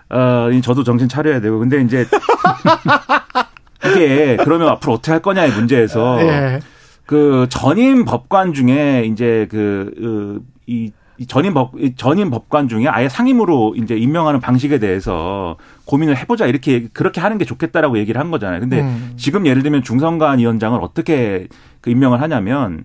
어 0.08 0.48
저도 0.62 0.84
정신 0.84 1.08
차려야 1.08 1.40
되고 1.40 1.58
근데 1.58 1.80
이제 1.80 2.06
이게 3.86 4.36
그러면 4.42 4.68
앞으로 4.68 4.94
어떻게 4.94 5.12
할 5.12 5.20
거냐의 5.20 5.50
문제에서 5.50 6.16
네. 6.16 6.60
그 7.06 7.46
전임 7.50 8.04
법관 8.04 8.52
중에 8.52 9.04
이제 9.06 9.46
그이 9.50 10.90
그, 10.90 11.05
전임 11.28 11.54
법 11.54 11.72
전임 11.96 12.30
법관 12.30 12.68
중에 12.68 12.86
아예 12.88 13.08
상임으로 13.08 13.74
이제 13.76 13.96
임명하는 13.96 14.40
방식에 14.40 14.78
대해서 14.78 15.56
고민을 15.86 16.16
해보자 16.16 16.46
이렇게 16.46 16.88
그렇게 16.92 17.20
하는 17.20 17.38
게 17.38 17.44
좋겠다라고 17.44 17.98
얘기를 17.98 18.20
한 18.20 18.30
거잖아요. 18.30 18.60
근데 18.60 18.82
음. 18.82 19.14
지금 19.16 19.46
예를 19.46 19.62
들면 19.62 19.82
중선관 19.82 20.38
위원장을 20.38 20.78
어떻게 20.82 21.48
그 21.80 21.90
임명을 21.90 22.20
하냐면 22.20 22.84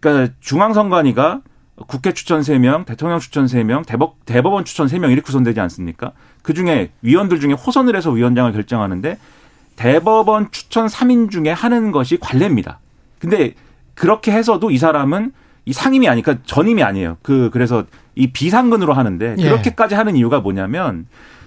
그러니까 0.00 0.34
중앙선관위가 0.40 1.40
국회 1.86 2.12
추천 2.12 2.40
3명, 2.40 2.86
대통령 2.86 3.18
추천 3.18 3.46
3명, 3.46 3.86
대법, 3.86 4.24
대법원 4.24 4.64
추천 4.64 4.86
3명 4.86 5.10
이렇게 5.10 5.20
구성되지 5.22 5.60
않습니까? 5.60 6.12
그 6.42 6.54
중에 6.54 6.90
위원들 7.02 7.40
중에 7.40 7.52
호선을 7.52 7.94
해서 7.96 8.10
위원장을 8.10 8.50
결정하는데 8.52 9.18
대법원 9.76 10.50
추천 10.50 10.86
3인 10.86 11.30
중에 11.30 11.50
하는 11.50 11.92
것이 11.92 12.16
관례입니다. 12.18 12.80
근데 13.18 13.54
그렇게 13.94 14.32
해서도 14.32 14.70
이 14.70 14.78
사람은 14.78 15.32
이 15.66 15.72
상임이 15.72 16.08
아니까 16.08 16.36
전임이 16.44 16.82
아니에요. 16.82 17.18
그 17.22 17.50
그래서 17.52 17.84
이 18.14 18.28
비상근으로 18.28 18.92
하는데 18.94 19.34
예. 19.38 19.42
그렇게까지 19.42 19.94
예. 19.94 19.96
하는 19.96 20.16
이유가 20.16 20.40
뭐냐면 20.40 21.06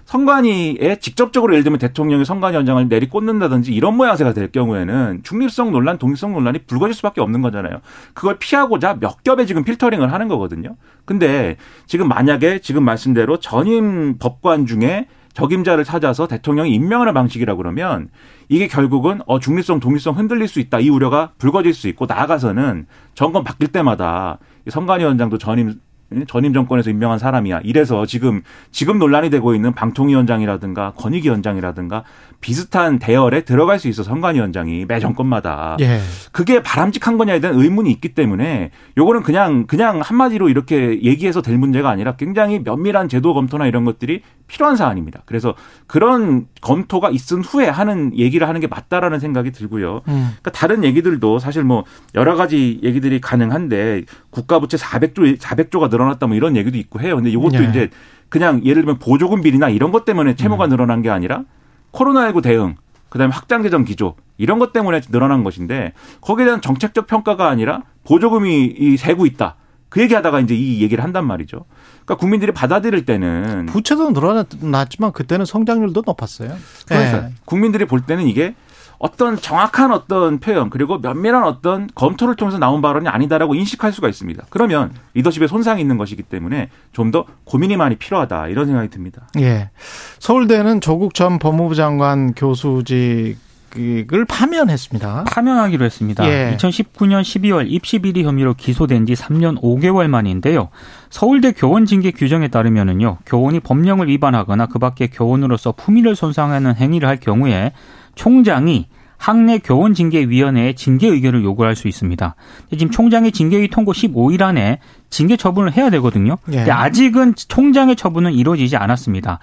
선관위에 0.09 0.97
직접적으로 0.99 1.53
예를 1.53 1.63
들면 1.63 1.79
대통령이 1.79 2.25
선관위 2.25 2.55
원장을 2.55 2.89
내리 2.89 3.07
꽂는다든지 3.07 3.71
이런 3.71 3.95
모양새가 3.95 4.33
될 4.33 4.51
경우에는 4.51 5.21
중립성 5.21 5.71
논란, 5.71 5.99
독립성 5.99 6.33
논란이 6.33 6.59
불거질 6.65 6.95
수밖에 6.95 7.21
없는 7.21 7.43
거잖아요. 7.43 7.81
그걸 8.13 8.37
피하고자 8.39 8.97
몇 8.99 9.23
겹의 9.23 9.45
지금 9.45 9.63
필터링을 9.63 10.11
하는 10.11 10.27
거거든요. 10.27 10.75
근데 11.05 11.57
지금 11.85 12.07
만약에 12.07 12.59
지금 12.59 12.83
말씀대로 12.83 13.37
전임 13.39 14.17
법관 14.17 14.65
중에 14.65 15.05
적임자를 15.39 15.85
찾아서 15.85 16.27
대통령이 16.27 16.73
임명하는 16.73 17.13
방식이라 17.13 17.55
그러면 17.55 18.09
이게 18.49 18.67
결국은 18.67 19.21
어 19.25 19.39
중립성 19.39 19.79
독립성 19.79 20.17
흔들릴 20.17 20.49
수 20.49 20.59
있다 20.59 20.81
이 20.81 20.89
우려가 20.89 21.31
불거질 21.37 21.73
수 21.73 21.87
있고 21.87 22.05
나아가서는 22.07 22.87
정권 23.15 23.45
바뀔 23.45 23.69
때마다 23.69 24.39
선관위원장도 24.67 25.37
전임 25.37 25.79
전임 26.27 26.53
정권에서 26.53 26.89
임명한 26.89 27.19
사람이야. 27.19 27.61
이래서 27.63 28.05
지금 28.05 28.41
지금 28.71 28.97
논란이 28.97 29.29
되고 29.29 29.53
있는 29.53 29.73
방통위원장이라든가 29.73 30.93
권익위원장이라든가 30.97 32.03
비슷한 32.41 32.99
대열에 32.99 33.41
들어갈 33.41 33.79
수 33.79 33.89
있어 33.89 34.03
선관위원장이 34.03 34.85
매 34.87 34.99
정권마다 34.99 35.77
예. 35.81 35.99
그게 36.31 36.63
바람직한 36.63 37.17
거냐에 37.17 37.39
대한 37.39 37.59
의문이 37.59 37.91
있기 37.91 38.09
때문에 38.09 38.71
요거는 38.97 39.23
그냥 39.23 39.67
그냥 39.67 39.99
한마디로 39.99 40.47
이렇게 40.47 41.01
얘기해서 41.03 41.41
될 41.41 41.57
문제가 41.57 41.89
아니라 41.89 42.15
굉장히 42.15 42.59
면밀한 42.59 43.09
제도 43.09 43.33
검토나 43.33 43.67
이런 43.67 43.83
것들이 43.83 44.21
필요한 44.47 44.75
사안입니다. 44.77 45.21
그래서 45.25 45.53
그런 45.85 46.47
검토가 46.61 47.09
있은 47.09 47.41
후에 47.41 47.67
하는 47.67 48.17
얘기를 48.17 48.47
하는 48.47 48.61
게 48.61 48.67
맞다라는 48.67 49.19
생각이 49.19 49.51
들고요. 49.51 50.01
음. 50.07 50.29
그러니까 50.39 50.51
다른 50.51 50.83
얘기들도 50.83 51.39
사실 51.39 51.63
뭐 51.63 51.83
여러 52.15 52.35
가지 52.35 52.79
얘기들이 52.81 53.19
가능한데 53.21 54.03
국가 54.29 54.59
부채 54.59 54.77
400조 54.77 55.37
400조가 55.37 55.89
늘어났다 55.89 56.27
뭐 56.27 56.35
이런 56.35 56.55
얘기도 56.55 56.77
있고 56.77 57.01
해요. 57.01 57.15
근데 57.17 57.29
이것도 57.29 57.59
네. 57.59 57.69
이제 57.69 57.89
그냥 58.29 58.63
예를 58.63 58.83
들면 58.83 58.99
보조금 58.99 59.41
비리나 59.41 59.69
이런 59.69 59.91
것 59.91 60.05
때문에 60.05 60.35
채무가 60.35 60.65
음. 60.65 60.69
늘어난 60.69 61.01
게 61.01 61.09
아니라 61.09 61.43
코로나19 61.91 62.43
대응, 62.43 62.75
그다음에 63.09 63.33
확장 63.33 63.63
재정 63.63 63.83
기조 63.83 64.15
이런 64.37 64.59
것 64.59 64.71
때문에 64.73 65.01
늘어난 65.09 65.43
것인데 65.43 65.93
거기에 66.21 66.45
대한 66.45 66.61
정책적 66.61 67.07
평가가 67.07 67.49
아니라 67.49 67.83
보조금이 68.05 68.97
세고 68.97 69.25
있다. 69.25 69.55
그 69.89 70.01
얘기하다가 70.01 70.39
이제 70.41 70.55
이 70.55 70.81
얘기를 70.83 71.03
한단 71.03 71.25
말이죠. 71.25 71.65
그러니까 72.05 72.15
국민들이 72.17 72.51
받아들일 72.51 73.05
때는 73.05 73.65
부채도 73.65 74.11
늘어났지만 74.11 75.11
그때는 75.13 75.45
성장률도 75.45 76.03
높았어요. 76.05 76.55
그러니까 76.87 77.21
네. 77.21 77.33
국민들이 77.45 77.85
볼 77.85 78.01
때는 78.01 78.27
이게 78.27 78.53
어떤 78.99 79.37
정확한 79.37 79.91
어떤 79.91 80.39
표현 80.39 80.69
그리고 80.69 80.99
면밀한 80.99 81.43
어떤 81.43 81.89
검토를 81.95 82.35
통해서 82.35 82.57
나온 82.59 82.81
발언이 82.81 83.07
아니다라고 83.07 83.55
인식할 83.55 83.93
수가 83.93 84.09
있습니다. 84.09 84.43
그러면 84.49 84.91
리더십에 85.13 85.47
손상이 85.47 85.81
있는 85.81 85.97
것이기 85.97 86.23
때문에 86.23 86.69
좀 86.93 87.09
더 87.09 87.25
고민이 87.45 87.75
많이 87.75 87.95
필요하다 87.95 88.49
이런 88.49 88.67
생각이 88.67 88.89
듭니다. 88.89 89.27
예. 89.39 89.71
서울대는 90.19 90.79
조국 90.79 91.15
전 91.15 91.39
법무부 91.39 91.73
장관 91.73 92.33
교수직 92.35 93.37
을 93.77 94.25
파면했습니다. 94.25 95.25
파면하기로 95.31 95.85
했습니다. 95.85 96.27
예. 96.27 96.55
2019년 96.57 97.21
12월 97.21 97.65
입시 97.67 97.99
비리 97.99 98.23
혐의로 98.23 98.55
기소된 98.55 99.05
지 99.05 99.13
3년 99.13 99.61
5개월 99.61 100.07
만인데요. 100.07 100.69
서울대 101.11 101.51
교원 101.51 101.85
징계 101.85 102.09
규정에 102.11 102.47
따르면은요. 102.47 103.17
교원이 103.27 103.59
법령을 103.59 104.07
위반하거나 104.07 104.65
그밖에 104.67 105.07
교원으로서 105.07 105.71
품위를 105.71 106.15
손상하는 106.15 106.75
행위를 106.75 107.07
할 107.07 107.17
경우에 107.17 107.73
총장이 108.19 108.87
학내 109.17 109.59
교원 109.59 109.93
징계위원회에 109.93 110.73
징계 110.73 111.07
의결을 111.07 111.41
요구할 111.45 111.77
수 111.77 111.87
있습니다. 111.87 112.35
지금 112.71 112.91
총장의 112.91 113.31
징계위 113.31 113.69
통고 113.69 113.93
15일 113.93 114.41
안에 114.41 114.79
징계 115.09 115.37
처분을 115.37 115.71
해야 115.77 115.89
되거든요. 115.89 116.37
예. 116.51 116.59
아직은 116.69 117.35
총장의 117.35 117.95
처분은 117.95 118.33
이루어지지 118.33 118.75
않았습니다. 118.75 119.39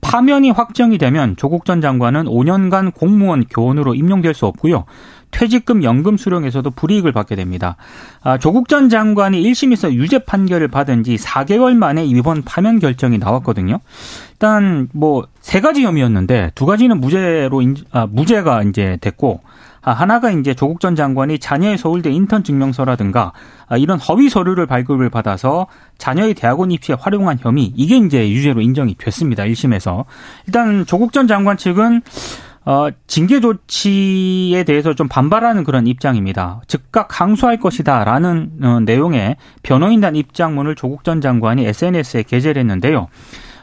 파면이 0.00 0.50
확정이 0.50 0.96
되면 0.96 1.34
조국 1.36 1.64
전 1.64 1.80
장관은 1.80 2.26
5년간 2.26 2.94
공무원 2.94 3.44
교원으로 3.46 3.96
임용될 3.96 4.32
수 4.32 4.46
없고요. 4.46 4.84
퇴직금 5.30 5.82
연금 5.84 6.16
수령에서도 6.16 6.70
불이익을 6.70 7.12
받게 7.12 7.36
됩니다. 7.36 7.76
아, 8.22 8.38
조국 8.38 8.68
전 8.68 8.88
장관이 8.88 9.42
1심에서 9.42 9.92
유죄 9.92 10.18
판결을 10.18 10.68
받은 10.68 11.04
지 11.04 11.16
4개월 11.16 11.76
만에 11.76 12.04
이번 12.04 12.42
파면 12.42 12.78
결정이 12.78 13.18
나왔거든요. 13.18 13.80
일단 14.32 14.88
뭐 14.92 15.26
세 15.40 15.60
가지 15.60 15.84
혐의였는데 15.84 16.52
두 16.54 16.66
가지는 16.66 17.00
무죄로 17.00 17.62
아, 17.92 18.06
무죄가 18.06 18.62
이제 18.64 18.98
됐고 19.00 19.40
아, 19.82 19.92
하나가 19.92 20.30
이제 20.30 20.54
조국 20.54 20.80
전 20.80 20.94
장관이 20.94 21.38
자녀의 21.38 21.78
서울대 21.78 22.10
인턴 22.10 22.44
증명서라든가 22.44 23.32
아, 23.66 23.76
이런 23.78 23.98
허위 23.98 24.28
서류를 24.28 24.66
발급을 24.66 25.08
받아서 25.08 25.66
자녀의 25.96 26.34
대학원 26.34 26.70
입시에 26.70 26.94
활용한 27.00 27.38
혐의 27.40 27.72
이게 27.74 27.96
이제 27.96 28.30
유죄로 28.30 28.60
인정이 28.60 28.96
됐습니다. 28.98 29.44
1심에서. 29.44 30.04
일단 30.46 30.84
조국 30.86 31.12
전 31.12 31.26
장관 31.26 31.56
측은 31.56 32.02
어, 32.64 32.88
징계 33.06 33.40
조치에 33.40 34.64
대해서 34.64 34.94
좀 34.94 35.08
반발하는 35.08 35.64
그런 35.64 35.86
입장입니다. 35.86 36.60
즉각 36.66 37.20
항소할 37.20 37.58
것이다라는 37.58 38.50
어, 38.62 38.80
내용의 38.80 39.36
변호인단 39.62 40.14
입장문을 40.14 40.74
조국 40.74 41.04
전 41.04 41.20
장관이 41.20 41.64
SNS에 41.64 42.22
게재를 42.24 42.60
했는데요. 42.60 43.08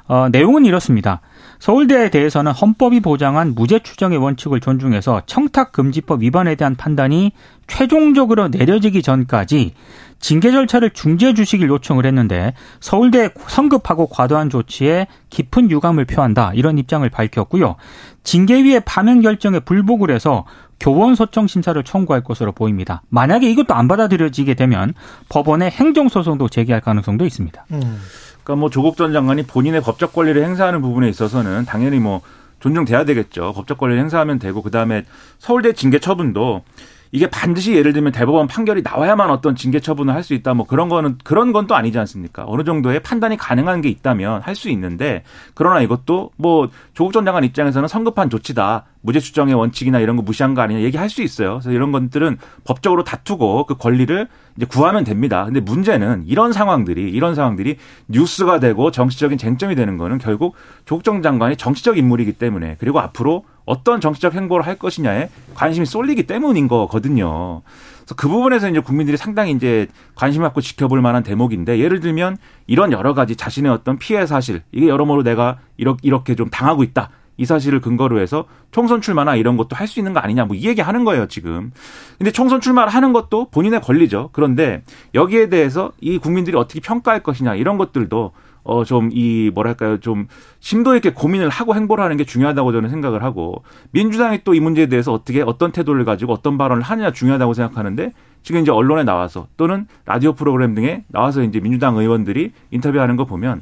어, 0.08 0.30
내용은 0.32 0.66
이렇습니다. 0.66 1.22
서울대에 1.60 2.10
대해서는 2.10 2.51
헌법이 2.51 3.00
보장한 3.01 3.54
무죄 3.56 3.80
추정의 3.80 4.18
원칙을 4.18 4.60
존중해서 4.60 5.24
청탁 5.25 5.72
금지법 5.72 6.22
위반에 6.22 6.56
대한 6.56 6.75
판단이 6.75 7.32
최종적으로 7.68 8.48
내려지기 8.48 9.01
전까지 9.01 9.74
징계 10.19 10.51
절차를 10.51 10.91
중지해 10.91 11.33
주시길 11.33 11.69
요청을 11.69 12.05
했는데 12.05 12.53
서울대 12.79 13.29
성급하고 13.47 14.07
과도한 14.07 14.50
조치에 14.50 15.07
깊은 15.29 15.69
유감을 15.71 16.05
표한다 16.05 16.51
이런 16.53 16.77
입장을 16.77 17.07
밝혔고요. 17.09 17.75
징계위의 18.24 18.81
파면 18.86 19.21
결정에 19.21 19.59
불복을 19.59 20.12
해서 20.12 20.45
교원 20.79 21.15
소청 21.15 21.47
심사를 21.47 21.81
청구할 21.83 22.24
것으로 22.24 22.51
보입니다. 22.51 23.01
만약에 23.09 23.50
이것도 23.50 23.74
안 23.74 23.88
받아들여지게 23.88 24.53
되면 24.53 24.93
법원에 25.29 25.69
행정 25.69 26.09
소송도 26.09 26.50
제기할 26.50 26.81
가능성도 26.81 27.25
있습니다. 27.25 27.65
음. 27.71 28.00
그러니까 28.43 28.62
뭐 28.62 28.69
조국 28.69 28.95
전 28.95 29.12
장관이 29.12 29.43
본인의 29.43 29.81
법적 29.81 30.13
권리를 30.13 30.41
행사하는 30.43 30.81
부분에 30.81 31.09
있어서는 31.09 31.65
당연히 31.65 32.00
뭐 32.00 32.21
존중돼야 32.59 33.05
되겠죠. 33.05 33.53
법적 33.53 33.77
권리를 33.77 34.01
행사하면 34.01 34.39
되고 34.39 34.62
그다음에 34.62 35.03
서울대 35.39 35.74
징계 35.74 36.00
처분도 36.00 36.63
이게 37.12 37.28
반드시 37.30 37.74
예를 37.76 37.94
들면 37.94 38.12
대법원 38.12 38.48
판결이 38.48 38.82
나와야만 38.84 39.30
어떤 39.30 39.56
징계 39.56 39.80
처분을 39.80 40.14
할 40.14 40.24
수 40.24 40.34
있다 40.34 40.54
뭐 40.54 40.66
그런 40.66 40.90
거는 40.90 41.18
그런 41.24 41.54
건 41.54 41.68
또 41.68 41.76
아니지 41.76 41.98
않습니까? 42.00 42.44
어느 42.48 42.64
정도의 42.64 43.02
판단이 43.02 43.38
가능한 43.38 43.82
게 43.82 43.90
있다면 43.90 44.42
할 44.42 44.56
수 44.56 44.70
있는데 44.70 45.24
그러나 45.54 45.82
이것도 45.82 46.32
뭐 46.38 46.70
조국 46.94 47.14
전 47.14 47.26
장관 47.26 47.44
입장에서는 47.44 47.88
성급한 47.88 48.30
조치다. 48.30 48.86
무죄 49.01 49.20
추정의 49.20 49.54
원칙이나 49.54 50.00
이런 50.00 50.16
거 50.16 50.22
무시한 50.22 50.54
거 50.54 50.62
아니냐 50.62 50.82
얘기할 50.82 51.10
수 51.10 51.22
있어요. 51.22 51.54
그래서 51.54 51.72
이런 51.72 51.92
것들은 51.92 52.38
법적으로 52.63 53.04
다투고 53.04 53.66
그 53.66 53.75
권리를 53.75 54.27
이제 54.58 54.66
구하면 54.66 55.04
됩니다. 55.04 55.46
근데 55.46 55.60
문제는 55.60 56.24
이런 56.25 56.51
상황들이 56.51 57.10
이런 57.10 57.36
상황들이 57.36 57.77
뉴스가 58.08 58.60
되고 58.60 58.92
정치적인 58.92 59.38
쟁점이 59.38 59.75
되는 59.75 59.98
거는 59.98 60.18
결국 60.18 60.56
조국 60.86 61.04
전 61.04 61.22
장관이 61.22 61.58
정치적 61.58 61.98
인물이기 61.98 62.34
때문에 62.34 62.75
그리고 62.80 63.00
앞으로 63.00 63.46
어떤 63.66 64.00
정치적 64.00 64.34
행보를 64.34 64.66
할 64.66 64.75
것이냐에 64.75 65.30
관심이 65.54 65.86
쏠리기 65.86 66.24
때문인 66.24 66.68
거거든요. 66.68 67.62
그래서 67.98 68.16
그 68.16 68.30
부분에서 68.30 68.70
이제 68.70 68.80
국민들이 68.80 69.18
상당히 69.18 69.51
이제 69.51 69.88
관심 70.16 70.42
갖고 70.42 70.62
지켜볼 70.62 71.01
만한 71.01 71.24
대목인데 71.24 71.80
예를 71.80 72.00
들면 72.00 72.38
이런 72.66 72.94
여러 72.94 73.13
가지 73.13 73.36
자신의 73.36 73.70
어떤 73.72 73.98
피해 73.98 74.25
사실 74.25 74.63
이게 74.72 74.88
여러모로 74.88 75.24
내가 75.24 75.58
이렇게 75.77 76.36
좀 76.36 76.50
당하고 76.50 76.84
있다. 76.84 77.10
이 77.38 77.46
사실을 77.46 77.79
근거로 77.82 78.20
해서 78.20 78.46
총선 78.72 79.00
출마나 79.01 79.36
이런 79.36 79.58
것도 79.58 79.75
할 79.75 79.88
수 79.88 80.00
있는 80.00 80.13
거 80.13 80.20
아니냐 80.20 80.46
뭐 80.46 80.56
이 80.58 80.65
얘기 80.67 80.82
하는 80.82 81.06
거예요, 81.06 81.27
지금. 81.27 81.72
근데 82.17 82.32
총선 82.32 82.60
출마를 82.62 82.91
하는 82.94 83.13
것도 83.13 83.50
본인의 83.51 83.82
권리죠. 83.82 84.29
그런데 84.34 84.84
여기에 85.13 85.50
대해서 85.50 85.91
이 86.01 86.17
국민들이 86.17 86.58
어떻게 86.58 86.79
평가할 86.79 87.22
것이냐 87.24 87.56
이런 87.56 87.77
것들도 87.77 88.32
어, 88.70 88.84
좀, 88.84 89.10
이, 89.13 89.50
뭐랄까요, 89.53 90.01
좀, 90.01 90.27
심도 90.60 90.94
있게 90.98 91.13
고민을 91.13 91.48
하고 91.48 91.74
행보를 91.74 92.03
하는 92.03 92.17
게 92.17 92.25
중요하다고 92.25 92.74
저는 92.74 92.89
생각을 92.89 93.24
하고, 93.24 93.63
민주당이 93.91 94.44
또 94.44 94.53
이 94.53 94.60
문제에 94.60 94.88
대해서 94.88 95.13
어떻게, 95.13 95.41
어떤 95.41 95.72
태도를 95.72 96.03
가지고 96.03 96.34
어떤 96.34 96.58
발언을 96.58 96.84
하느냐 96.84 97.13
중요하다고 97.13 97.53
생각하는데, 97.53 98.12
지금 98.44 98.60
이제 98.60 98.70
언론에 98.72 99.06
나와서, 99.06 99.48
또는 99.56 99.88
라디오 100.06 100.34
프로그램 100.34 100.75
등에 100.75 101.06
나와서 101.08 101.44
이제 101.44 101.62
민주당 101.62 101.96
의원들이 101.96 102.51
인터뷰하는 102.72 103.15
거 103.15 103.24
보면, 103.24 103.62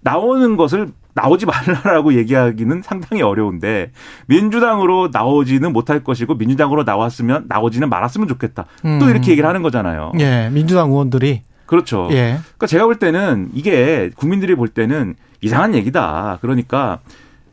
나오는 0.00 0.56
것을 0.56 0.88
나오지 1.14 1.46
말라라고 1.46 2.14
얘기하기는 2.14 2.82
상당히 2.82 3.22
어려운데 3.22 3.90
민주당으로 4.26 5.10
나오지는 5.12 5.72
못할 5.72 6.02
것이고 6.02 6.34
민주당으로 6.34 6.82
나왔으면 6.82 7.44
나오지는 7.48 7.88
말았으면 7.88 8.28
좋겠다. 8.28 8.66
음. 8.84 8.98
또 8.98 9.08
이렇게 9.08 9.30
얘기를 9.30 9.48
하는 9.48 9.62
거잖아요. 9.62 10.12
예, 10.18 10.50
민주당 10.52 10.90
의원들이 10.90 11.42
그렇죠. 11.66 12.08
예. 12.10 12.38
그러니까 12.40 12.66
제가 12.66 12.84
볼 12.84 12.96
때는 12.96 13.50
이게 13.54 14.10
국민들이 14.16 14.54
볼 14.54 14.68
때는 14.68 15.14
이상한 15.40 15.74
얘기다. 15.74 16.38
그러니까 16.40 16.98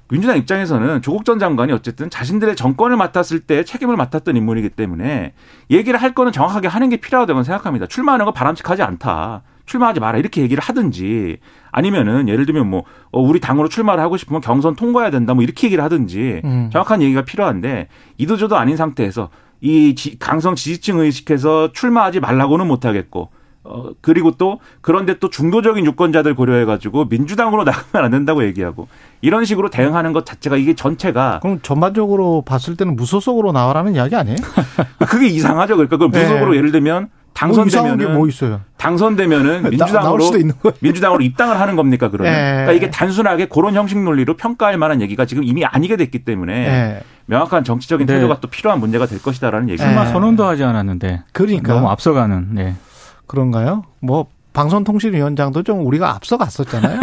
민주당 0.09 0.37
입장에서는 0.37 1.01
조국 1.01 1.23
전 1.23 1.39
장관이 1.39 1.71
어쨌든 1.71 2.09
자신들의 2.09 2.57
정권을 2.57 2.97
맡았을 2.97 3.39
때 3.39 3.63
책임을 3.63 3.95
맡았던 3.95 4.35
인물이기 4.35 4.69
때문에 4.69 5.33
얘기를 5.69 6.01
할 6.01 6.13
거는 6.13 6.33
정확하게 6.33 6.67
하는 6.67 6.89
게 6.89 6.97
필요하다고 6.97 7.43
생각합니다. 7.43 7.87
출마하는 7.87 8.25
거 8.25 8.33
바람직하지 8.33 8.83
않다. 8.83 9.43
출마하지 9.71 10.01
마라 10.01 10.17
이렇게 10.17 10.41
얘기를 10.41 10.61
하든지 10.61 11.37
아니면은 11.71 12.27
예를 12.27 12.45
들면 12.45 12.67
뭐 12.69 12.83
어, 13.11 13.21
우리 13.21 13.39
당으로 13.39 13.69
출마를 13.69 14.03
하고 14.03 14.17
싶으면 14.17 14.41
경선 14.41 14.75
통과해야 14.75 15.11
된다 15.11 15.33
뭐 15.33 15.43
이렇게 15.43 15.67
얘기를 15.67 15.83
하든지 15.83 16.41
음. 16.43 16.69
정확한 16.71 17.01
얘기가 17.01 17.23
필요한데 17.23 17.87
이도저도 18.17 18.57
아닌 18.57 18.75
상태에서 18.75 19.29
이 19.61 19.95
강성 20.19 20.55
지지층 20.55 20.99
의식해서 20.99 21.71
출마하지 21.71 22.19
말라고는 22.19 22.67
못하겠고 22.67 23.29
어, 23.63 23.91
그리고 24.01 24.31
또 24.31 24.59
그런데 24.81 25.19
또 25.19 25.29
중도적인 25.29 25.85
유권자들 25.85 26.35
고려해가지고 26.35 27.05
민주당으로 27.05 27.63
나가면 27.65 28.05
안 28.05 28.11
된다고 28.11 28.43
얘기하고 28.43 28.87
이런 29.21 29.45
식으로 29.45 29.69
대응하는 29.69 30.13
것 30.13 30.25
자체가 30.25 30.57
이게 30.57 30.73
전체가 30.73 31.39
그럼 31.41 31.59
전반적으로 31.61 32.41
봤을 32.41 32.75
때는 32.75 32.95
무소속으로 32.95 33.51
나와라는 33.51 33.95
이야기 33.95 34.15
아니에요? 34.15 34.37
그게 35.07 35.27
이상하죠. 35.27 35.75
그러니까 35.75 35.97
그 35.97 36.05
무소속으로 36.05 36.51
네. 36.51 36.57
예를 36.57 36.71
들면 36.71 37.09
당선되면은 37.33 38.05
뭐, 38.07 38.15
뭐 38.17 38.27
있어요? 38.27 38.61
당선되면은 38.77 39.69
민주당으로 39.69 40.31
민주당으로 40.79 41.21
입당을 41.21 41.59
하는 41.59 41.75
겁니까 41.75 42.09
그러면? 42.09 42.33
네. 42.33 42.41
그러니까 42.51 42.71
이게 42.73 42.89
단순하게 42.89 43.47
그런 43.47 43.73
형식 43.73 43.97
논리로 43.99 44.35
평가할 44.35 44.77
만한 44.77 45.01
얘기가 45.01 45.25
지금 45.25 45.43
이미 45.43 45.65
아니게 45.65 45.95
됐기 45.97 46.23
때문에 46.25 46.53
네. 46.53 47.01
명확한 47.25 47.63
정치적인 47.63 48.05
태도가 48.07 48.39
또 48.41 48.47
필요한 48.47 48.79
문제가 48.79 49.05
될 49.05 49.21
것이다라는 49.21 49.69
얘기입니다. 49.69 50.03
출마 50.03 50.11
선언도 50.11 50.45
하지 50.45 50.63
않았는데 50.63 51.23
그러니까 51.31 51.73
너무 51.73 51.89
앞서가는. 51.89 52.49
네. 52.51 52.75
그런가요? 53.27 53.85
뭐 53.99 54.27
방송통신위원장도 54.53 55.63
좀 55.63 55.85
우리가 55.85 56.13
앞서갔었잖아요. 56.15 56.99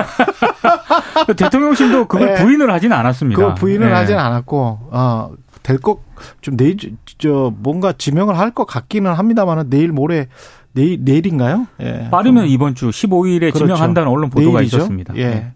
대통령실도 1.36 2.06
그걸 2.06 2.34
네. 2.34 2.42
부인을 2.42 2.70
하지는 2.70 2.96
않았습니다. 2.96 3.42
그 3.42 3.54
부인을 3.54 3.88
네. 3.88 3.94
하지는 3.94 4.20
않았고 4.20 4.78
어, 4.90 5.30
될것 5.62 5.98
좀 6.40 6.56
내일 6.56 6.76
저 7.18 7.52
뭔가 7.58 7.92
지명을 7.92 8.38
할 8.38 8.48
것 8.50 8.64
같기는 8.66 9.12
합니다만은 9.12 9.68
내일 9.70 9.92
모레 9.92 10.28
내일 10.72 10.98
내일인가요? 11.02 11.66
예. 11.80 12.08
빠르면 12.10 12.46
이번 12.48 12.74
주 12.74 12.88
15일에 12.90 13.40
그렇죠. 13.52 13.58
지명한다는 13.58 14.10
언론 14.10 14.30
보도가 14.30 14.58
내일이죠? 14.60 14.76
있었습니다. 14.78 15.14
예. 15.16 15.26
네. 15.28 15.52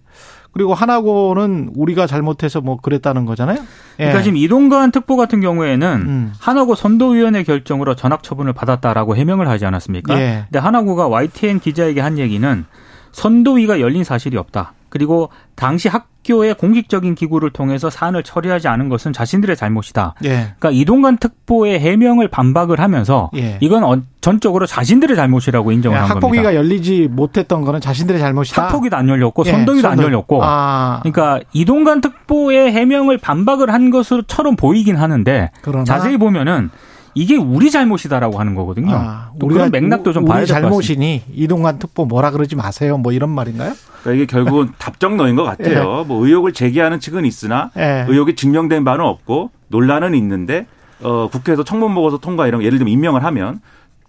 그리고 0.52 0.74
하나고는 0.74 1.70
우리가 1.74 2.06
잘못해서 2.06 2.60
뭐 2.60 2.76
그랬다는 2.76 3.24
거잖아요. 3.24 3.56
예. 3.58 3.64
그러니까 3.96 4.22
지금 4.22 4.36
이동관 4.36 4.90
특보 4.90 5.16
같은 5.16 5.40
경우에는 5.40 6.02
음. 6.06 6.32
하나고 6.38 6.74
선도위원회 6.74 7.42
결정으로 7.44 7.94
전학 7.94 8.22
처분을 8.22 8.52
받았다라고 8.52 9.16
해명을 9.16 9.48
하지 9.48 9.64
않았습니까? 9.64 10.20
예. 10.20 10.42
근데 10.50 10.58
하나고가 10.58 11.08
YTN 11.08 11.60
기자에게 11.60 12.00
한 12.02 12.18
얘기는 12.18 12.64
선도위가 13.12 13.80
열린 13.80 14.04
사실이 14.04 14.36
없다. 14.36 14.74
그리고 14.92 15.30
당시 15.54 15.88
학교의 15.88 16.52
공식적인 16.52 17.14
기구를 17.14 17.48
통해서 17.48 17.88
사안을 17.88 18.22
처리하지 18.22 18.68
않은 18.68 18.90
것은 18.90 19.14
자신들의 19.14 19.56
잘못이다. 19.56 20.16
예. 20.24 20.28
그러니까 20.28 20.70
이동관 20.70 21.16
특보의 21.16 21.80
해명을 21.80 22.28
반박을 22.28 22.78
하면서 22.78 23.30
예. 23.34 23.56
이건 23.62 24.04
전적으로 24.20 24.66
자신들의 24.66 25.16
잘못이라고 25.16 25.72
인정을 25.72 25.96
예, 25.96 26.00
한 26.00 26.10
학폭위가 26.10 26.20
겁니다. 26.20 26.48
학폭위가 26.48 26.54
열리지 26.58 27.08
못했던 27.10 27.62
거는 27.62 27.80
자신들의 27.80 28.20
잘못이다. 28.20 28.66
학폭위도 28.66 28.94
안 28.94 29.08
열렸고 29.08 29.44
예, 29.46 29.50
선동위도 29.50 29.88
선동. 29.88 30.04
안 30.04 30.12
열렸고. 30.12 30.40
아. 30.44 31.00
그러니까 31.02 31.40
이동관 31.54 32.02
특보의 32.02 32.70
해명을 32.72 33.16
반박을 33.16 33.72
한 33.72 33.88
것처럼 33.88 34.56
보이긴 34.56 34.96
하는데 34.96 35.50
자세히 35.86 36.18
보면은 36.18 36.68
이게 37.14 37.36
우리 37.36 37.70
잘못이다라고 37.70 38.38
하는 38.40 38.54
거거든요. 38.54 38.94
아, 38.94 39.30
우리가 39.40 39.68
맥락도 39.68 40.12
좀 40.12 40.24
봐야 40.24 40.38
될 40.44 40.46
것 40.46 40.54
같습니다. 40.54 40.68
잘못이니 40.70 41.22
이동관 41.34 41.78
특보 41.78 42.06
뭐라 42.06 42.30
그러지 42.30 42.56
마세요. 42.56 42.96
뭐 42.96 43.12
이런 43.12 43.30
말인가요? 43.30 43.74
그러니까 44.02 44.12
이게 44.12 44.26
결국은 44.26 44.70
답정너인 44.78 45.36
것 45.36 45.42
같아요. 45.44 46.00
예. 46.00 46.04
뭐 46.06 46.24
의혹을 46.26 46.52
제기하는 46.52 47.00
측은 47.00 47.24
있으나 47.24 47.70
예. 47.76 48.06
의혹이 48.08 48.34
증명된 48.34 48.84
바는 48.84 49.04
없고 49.04 49.50
논란은 49.68 50.14
있는데 50.14 50.66
어, 51.02 51.28
국회에서 51.30 51.64
청문 51.64 51.94
보고서 51.94 52.18
통과 52.18 52.46
이런 52.46 52.62
예를 52.62 52.78
들면 52.78 52.92
임명을 52.92 53.24
하면 53.24 53.60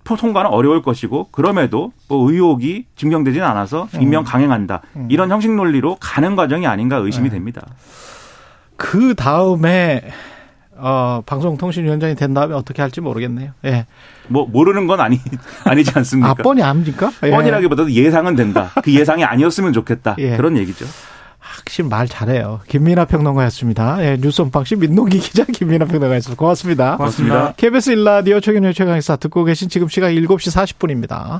통과는 0.05 0.49
어려울 0.51 0.81
것이고 0.81 1.29
그럼에도 1.31 1.91
뭐 2.09 2.29
의혹이 2.29 2.85
증명되지는 2.95 3.45
않아서 3.47 3.87
음. 3.95 4.01
임명 4.01 4.23
강행한다 4.23 4.81
음. 4.97 5.07
이런 5.09 5.29
형식 5.31 5.51
논리로 5.53 5.97
가는 5.99 6.35
과정이 6.35 6.67
아닌가 6.67 6.97
의심이 6.97 7.29
네. 7.29 7.35
됩니다. 7.35 7.65
그 8.75 9.15
다음에 9.15 10.01
어, 10.85 11.21
방송통신위원장이 11.25 12.15
된 12.15 12.33
다음에 12.33 12.53
어떻게 12.53 12.81
할지 12.81 12.99
모르겠네요. 12.99 13.51
예. 13.63 13.85
뭐 14.27 14.45
모르는 14.45 14.85
건 14.85 14.99
아니 14.99 15.17
아니지 15.63 15.91
않습니까? 15.95 16.31
아, 16.31 16.33
뻔히 16.33 16.61
압니까? 16.61 17.09
예. 17.23 17.31
뻔이라기보다도 17.31 17.89
예상은 17.91 18.35
된다. 18.35 18.71
그 18.83 18.93
예상이 18.93 19.23
아니었으면 19.23 19.71
좋겠다. 19.71 20.17
예. 20.19 20.35
그런 20.35 20.57
얘기죠. 20.57 20.85
확실히 21.39 21.87
말 21.87 22.07
잘해요. 22.07 22.59
김민하 22.67 23.05
평론가였습니다. 23.05 24.03
예, 24.03 24.17
뉴스 24.19 24.41
언박싱 24.41 24.79
민동기 24.79 25.19
기자 25.19 25.45
김민하 25.45 25.85
평론가였습니다. 25.85 26.37
고맙습니다. 26.37 26.97
고맙습니다. 26.97 27.53
KBS 27.55 27.91
일라디오 27.91 28.39
최경영의 28.41 28.73
최강시사 28.73 29.15
듣고 29.17 29.45
계신 29.45 29.69
지금 29.69 29.87
시각 29.87 30.09
7시 30.09 30.77
40분입니다. 30.77 31.39